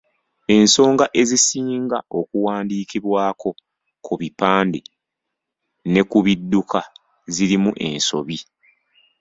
Ensonga 0.57 1.05
ezisinga 1.21 1.97
okuwandiikibwako 2.19 3.49
ku 4.05 4.13
bipande 4.19 4.79
ne 5.91 6.01
ku 6.09 6.17
bidduka 6.25 6.79
zirimu 7.33 7.71
ensobi. 7.87 8.37